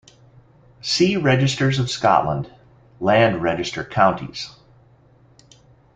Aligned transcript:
See 0.81 1.15
Registers 1.15 1.77
of 1.77 1.91
Scotland, 1.91 2.51
Land 2.99 3.43
Register 3.43 3.83
Counties. 3.85 4.49